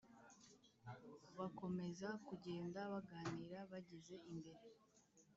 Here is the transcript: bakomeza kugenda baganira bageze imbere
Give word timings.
bakomeza 1.37 2.09
kugenda 2.27 2.79
baganira 2.93 3.59
bageze 3.71 4.15
imbere 4.31 4.63